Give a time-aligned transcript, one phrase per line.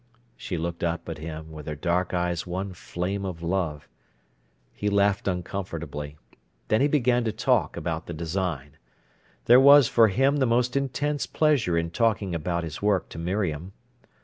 [0.35, 3.87] She looked up at him, with her dark eyes one flame of love.
[4.73, 6.17] He laughed uncomfortably.
[6.69, 8.77] Then he began to talk about the design.
[9.45, 13.73] There was for him the most intense pleasure in talking about his work to Miriam.